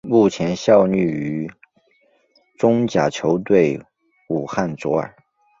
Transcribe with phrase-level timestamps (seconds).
[0.03, 1.47] 目前效力于
[2.57, 3.79] 中甲球队
[4.29, 5.15] 武汉卓尔。